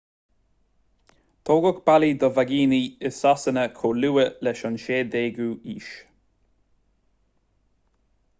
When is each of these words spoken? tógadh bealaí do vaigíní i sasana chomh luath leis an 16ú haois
tógadh 1.49 1.81
bealaí 1.89 2.15
do 2.23 2.29
vaigíní 2.37 2.79
i 3.07 3.11
sasana 3.19 3.65
chomh 3.77 3.99
luath 4.01 4.35
leis 4.49 4.61
an 4.71 4.75
16ú 4.85 5.47
haois 5.47 5.89